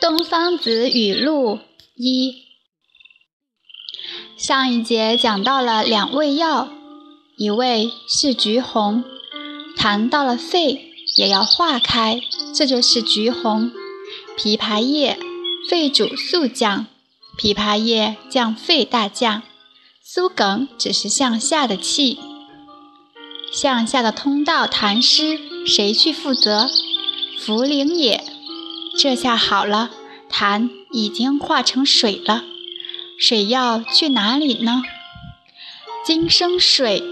[0.00, 1.58] 东方子语录
[1.94, 2.46] 一。
[4.38, 6.70] 上一节讲到了两味药，
[7.36, 9.04] 一味是橘红，
[9.76, 12.22] 谈到了肺也要化开，
[12.54, 13.70] 这就是橘红。
[14.38, 15.18] 枇杷叶，
[15.68, 16.86] 肺主肃降，
[17.38, 19.42] 枇杷叶降肺大降。
[20.02, 22.18] 苏梗只是向下的气，
[23.52, 26.70] 向下的通道痰湿，谁去负责？
[27.38, 28.24] 茯苓也。
[29.02, 29.88] 这下好了，
[30.30, 32.44] 痰已经化成水了，
[33.18, 34.82] 水要去哪里呢？
[36.04, 37.02] 金生水，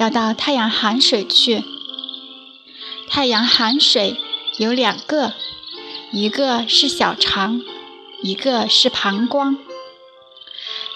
[0.00, 1.62] 要到太阳寒水去。
[3.08, 4.16] 太阳寒水
[4.58, 5.34] 有两个，
[6.10, 7.62] 一个是小肠，
[8.20, 9.56] 一个是膀胱。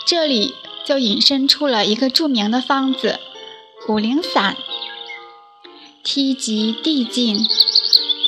[0.04, 0.56] 这里。
[0.82, 3.20] 就引申出了一个著名的方子——
[3.86, 4.56] 五苓散。
[6.02, 7.46] 梯级递进，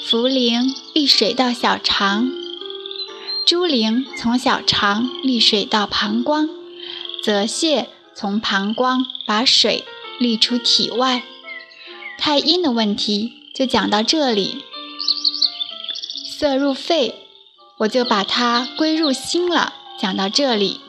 [0.05, 2.33] 茯苓利水到小肠，
[3.47, 6.51] 猪苓从小肠利水到膀胱，
[7.23, 9.85] 泽泻从膀胱把水
[10.19, 11.23] 利出体外。
[12.19, 14.65] 太阴的问题就讲到这里。
[16.27, 17.15] 色入肺，
[17.79, 20.81] 我就把它归入心了，讲到这里。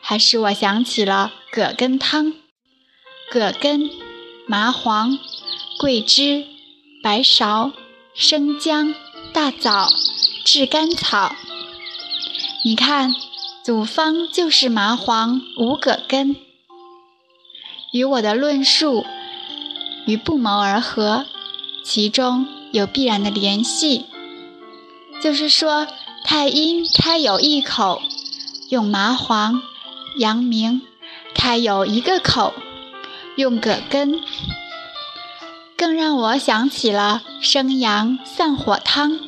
[0.00, 2.34] 还是我想起了葛根汤，
[3.30, 3.90] 葛根、
[4.46, 5.18] 麻黄、
[5.78, 6.44] 桂枝、
[7.02, 7.72] 白芍、
[8.16, 8.94] 生姜、
[9.32, 9.88] 大枣、
[10.44, 11.34] 炙甘草。
[12.64, 13.12] 你看，
[13.64, 16.36] 组方就是麻黄无葛根，
[17.92, 19.04] 与我的论述
[20.06, 21.26] 与不谋而合，
[21.84, 24.06] 其中有必然的联系。
[25.20, 25.88] 就是说，
[26.24, 28.00] 太阴开有一口，
[28.68, 29.60] 用麻黄。
[30.18, 30.82] 阳明
[31.34, 32.54] 开有一个口，
[33.34, 34.20] 用葛根，
[35.84, 39.20] 更让我想起了生阳散火汤，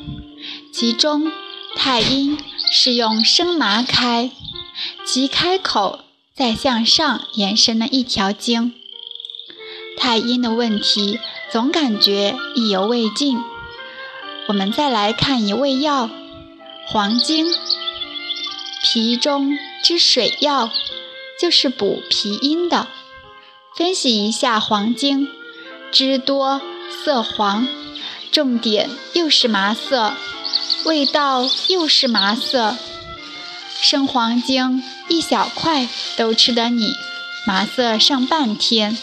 [0.72, 1.30] 其中
[1.76, 2.38] 太阴
[2.72, 4.30] 是用生麻开，
[5.04, 5.98] 其开口
[6.34, 8.72] 再向上延伸了一条经。
[9.98, 11.20] 太阴的问题
[11.52, 13.39] 总感觉意犹未尽，
[14.48, 16.08] 我们再来看一味药，
[16.86, 17.45] 黄精，
[18.83, 19.58] 脾中。
[19.84, 20.70] 之水药
[21.39, 22.89] 就是补脾阴的。
[23.77, 25.28] 分析一下黄精，
[25.96, 26.61] 汁多
[27.02, 27.67] 色黄，
[28.30, 30.12] 重点又是麻色，
[30.84, 32.77] 味道又是麻色。
[33.80, 36.92] 生黄精一小块都吃得你
[37.46, 38.98] 麻色上半天。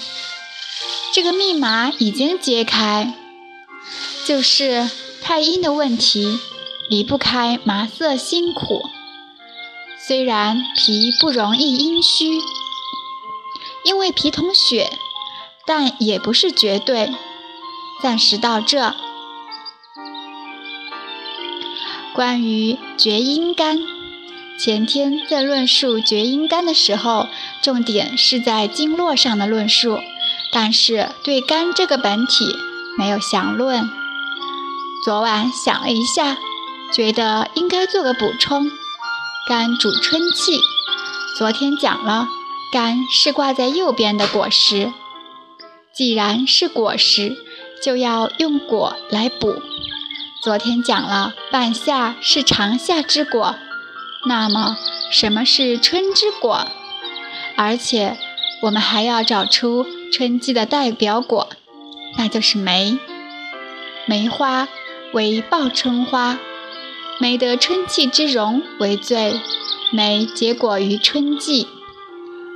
[1.12, 3.12] 这个密码已经揭开，
[4.28, 4.88] 就是
[5.24, 6.38] 太阴的问题，
[6.92, 8.88] 离不开麻色辛苦。
[10.08, 12.40] 虽然脾不容易阴虚，
[13.84, 15.00] 因为脾统血，
[15.66, 17.10] 但也不是绝对。
[18.02, 18.94] 暂时到这。
[22.14, 23.80] 关于厥阴肝，
[24.60, 27.28] 前天在论述厥阴肝的时候，
[27.62, 30.00] 重点是在经络上的论述，
[30.52, 32.56] 但是对肝这个本体
[32.98, 33.90] 没有详论。
[35.06, 36.38] 昨晚想了一下，
[36.94, 38.70] 觉得应该做个补充。
[39.48, 40.60] 肝主春气，
[41.38, 42.28] 昨天讲了，
[42.72, 44.94] 肝是挂在右边的果实。
[45.94, 47.38] 既然是果实，
[47.84, 49.62] 就要用果来补。
[50.44, 53.56] 昨天讲了，半夏是长夏之果，
[54.28, 54.76] 那么
[55.12, 56.68] 什么是春之果？
[57.56, 58.18] 而且
[58.64, 61.48] 我们还要找出春季的代表果，
[62.18, 62.98] 那就是梅。
[64.08, 64.68] 梅花
[65.14, 66.40] 为报春花。
[67.20, 69.40] 梅得春气之荣为最，
[69.92, 71.68] 梅结果于春季，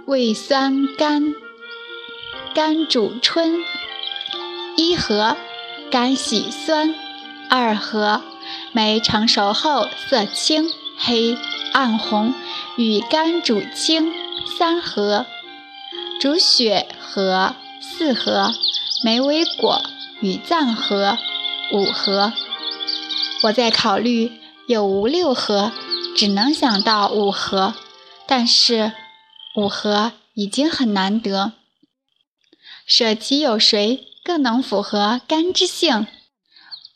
[0.08, 1.36] 味酸甘，
[2.54, 3.64] 甘主春。
[4.76, 5.38] 一合，
[5.92, 6.94] 甘喜酸；
[7.50, 8.22] 二合，
[8.72, 11.38] 梅成熟后色青、黑、
[11.74, 12.34] 暗红，
[12.78, 14.12] 与甘主清。
[14.58, 15.26] 三合，
[16.20, 18.52] 主血和；四合，
[19.04, 19.82] 梅为果，
[20.22, 21.18] 与脏合。
[21.72, 22.34] 五合，
[23.44, 24.32] 我在考虑。
[24.68, 25.72] 有无六合，
[26.14, 27.74] 只能想到五合，
[28.28, 28.92] 但是
[29.56, 31.54] 五合已经很难得。
[32.88, 36.08] 舍其有谁更能符合肝之性？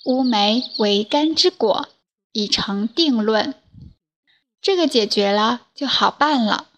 [0.05, 1.89] 乌梅为肝之果，
[2.31, 3.53] 已成定论。
[4.61, 6.69] 这个解决了就好办了，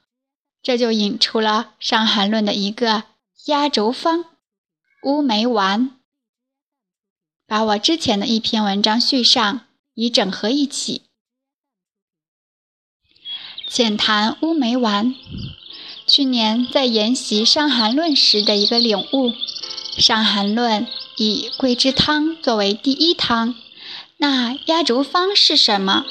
[0.62, 3.04] 这就引出了《伤寒论》的一个
[3.46, 4.26] 压轴方——
[5.04, 5.98] 乌梅丸。
[7.46, 9.68] 把我之前的一篇文章续上。
[9.96, 11.04] 以整合一起，
[13.68, 15.14] 浅谈乌梅丸。
[16.16, 19.30] 去年在研习《伤寒论》时的一个领悟，
[19.98, 20.86] 《伤寒论》
[21.18, 23.56] 以桂枝汤作为第一汤，
[24.18, 26.06] 那压轴方是什么？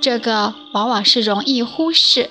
[0.00, 2.30] 这个往往是容易忽视。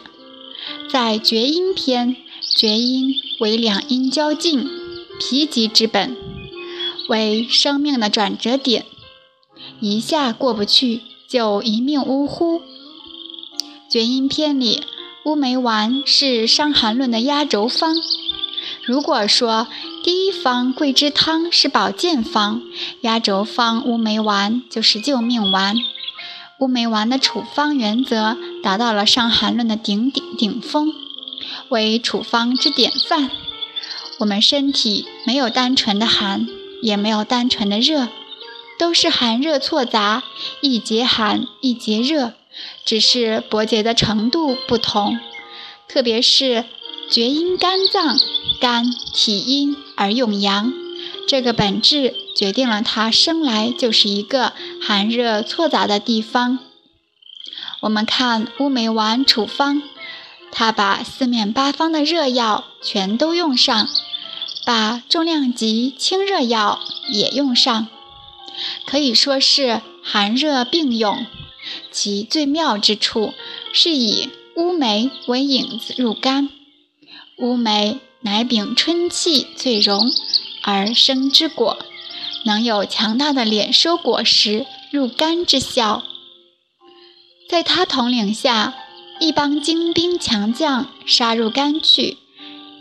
[0.89, 2.15] 在厥阴篇，
[2.55, 4.65] 厥阴为两阴交境，
[5.19, 6.15] 脾极之本，
[7.09, 8.85] 为生命的转折点，
[9.81, 12.61] 一下过不去，就一命呜呼。
[13.89, 14.85] 厥阴篇里，
[15.23, 17.95] 乌梅丸是《伤寒论》的压轴方。
[18.83, 19.67] 如果说
[20.03, 22.63] 第一方桂枝汤是保健方，
[23.01, 25.75] 压轴方乌梅丸就是救命丸。
[26.59, 30.91] 乌梅丸的处方原则达到了《伤寒论》的顶顶顶峰，
[31.69, 33.29] 为处方之典范。
[34.17, 36.47] 我们身体没有单纯的寒，
[36.81, 38.07] 也没有单纯的热，
[38.79, 40.23] 都是寒热错杂，
[40.61, 42.33] 一节寒，一节热。
[42.85, 45.19] 只是伯结的程度不同，
[45.87, 46.65] 特别是
[47.09, 48.17] 厥阴肝脏，
[48.59, 50.73] 肝体阴而用阳，
[51.27, 56.59] 这个本质决定了它生来就是一个寒热错杂的地方。
[57.81, 59.81] 我们看乌梅丸处方，
[60.51, 63.87] 它把四面八方的热药全都用上，
[64.65, 67.87] 把重量级清热药也用上，
[68.85, 71.25] 可以说是寒热并用。
[71.91, 73.33] 其最妙之处
[73.73, 76.49] 是以乌梅为引子入肝，
[77.37, 80.09] 乌梅乃秉春气最荣
[80.63, 81.77] 而生之果，
[82.45, 86.03] 能有强大的敛收果实入肝之效。
[87.49, 88.73] 在他统领下，
[89.19, 92.17] 一帮精兵强将杀入肝去，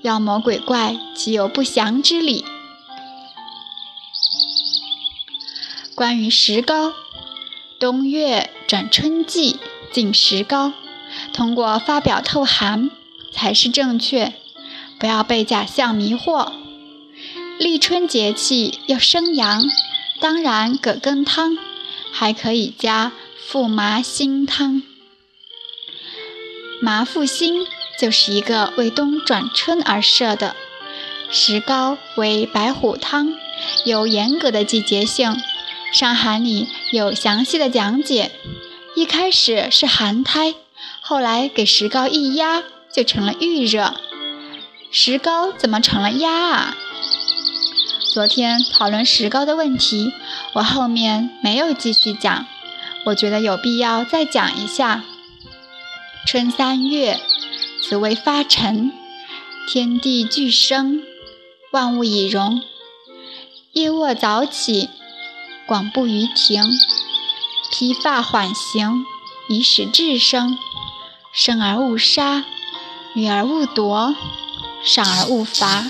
[0.02, 2.44] 妖魔鬼怪岂有不降之理？
[5.94, 6.92] 关于石膏。
[7.80, 9.58] 冬月转春季
[9.90, 10.74] 进石膏，
[11.32, 12.90] 通过发表透寒
[13.32, 14.34] 才是正确，
[14.98, 16.52] 不要被假象迷惑。
[17.58, 19.62] 立春节气要生阳，
[20.20, 21.56] 当然葛根汤
[22.12, 23.12] 还可以加
[23.48, 24.82] 附麻辛汤。
[26.82, 27.66] 麻附辛
[27.98, 30.54] 就是一个为冬转春而设的，
[31.30, 33.32] 石膏为白虎汤，
[33.86, 35.30] 有严格的季节性。
[35.92, 38.31] 《伤寒》里有详细的讲解，
[38.94, 40.54] 一开始是寒胎，
[41.00, 43.94] 后来给石膏一压就成了预热。
[44.92, 46.76] 石膏怎么成了压啊？
[48.12, 50.12] 昨天讨论石膏的问题，
[50.52, 52.46] 我后面没有继续讲，
[53.06, 55.02] 我觉得有必要再讲一下。
[56.25, 57.19] 春三月，
[57.82, 58.92] 紫薇发陈，
[59.69, 61.02] 天地俱生，
[61.72, 62.62] 万物以荣。
[63.72, 64.88] 夜卧早起。
[65.70, 66.64] 广步于庭，
[67.70, 69.06] 披发缓行，
[69.49, 70.58] 以使志生。
[71.32, 72.44] 生而勿杀，
[73.14, 74.17] 女而勿夺，
[74.82, 75.88] 赏而勿罚。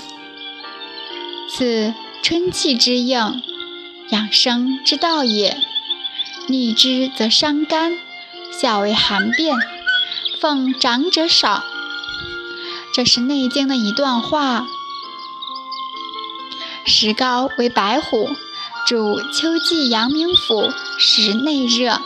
[1.49, 3.41] 此春气之应，
[4.11, 5.57] 养生之道也。
[6.47, 7.97] 逆之则伤肝，
[8.51, 9.57] 下为寒变。
[10.39, 11.63] 奉长者少。
[12.93, 14.67] 这是《内经》的一段话。
[16.85, 18.29] 石膏为白虎。
[18.87, 22.01] 主秋季阳明府，时内热，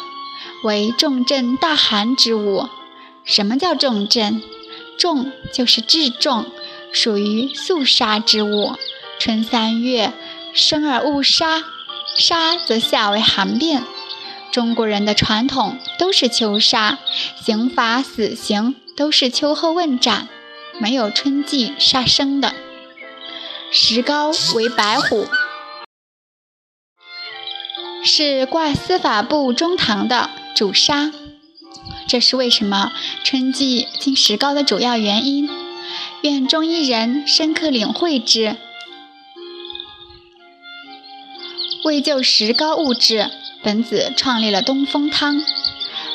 [0.63, 2.67] 为重镇大寒之物。
[3.23, 4.43] 什么叫重镇？
[4.99, 6.45] 重就是至重，
[6.91, 8.75] 属于肃杀之物。
[9.19, 10.11] 春三月，
[10.53, 11.63] 生而勿杀，
[12.17, 13.83] 杀则下为寒变。
[14.51, 16.99] 中国人的传统都是秋杀，
[17.43, 20.27] 刑罚死刑都是秋后问斩，
[20.79, 22.53] 没有春季杀生的。
[23.71, 25.25] 石膏为白虎。
[28.05, 31.11] 是挂司法部中堂的主杀，
[32.07, 32.93] 这是为什么
[33.23, 35.49] 春季进石膏的主要原因。
[36.21, 38.57] 愿中医人深刻领会之。
[41.83, 43.31] 为救石膏物质，
[43.63, 45.43] 本子创立了东风汤：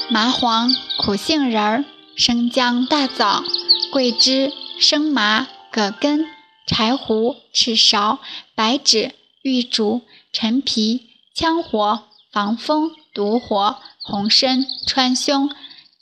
[0.09, 3.43] 麻黄、苦杏仁、生姜、大枣、
[3.91, 6.25] 桂枝、生麻、葛根、
[6.69, 8.19] 柴胡、赤芍、
[8.55, 11.10] 白芷、玉竹、陈皮。
[11.41, 15.51] 羌活、防风、毒活、红参、川芎、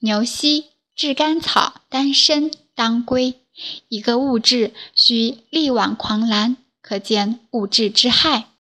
[0.01, 0.65] 牛膝、
[0.97, 3.41] 炙甘草、丹参、当归，
[3.89, 8.49] 一个物质需力挽狂澜，可见物质之害。